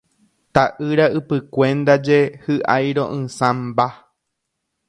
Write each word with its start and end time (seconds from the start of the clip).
Ta'ýra 0.57 1.05
ypykue 1.19 1.67
ndaje 1.83 2.17
hy'airo'ysãmba. 2.47 3.87